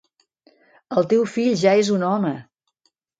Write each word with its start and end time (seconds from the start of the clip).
El 1.01 1.05
teu 1.11 1.25
fill 1.33 1.51
ja 1.65 1.73
és 1.83 1.91
un 1.99 2.07
home. 2.09 2.33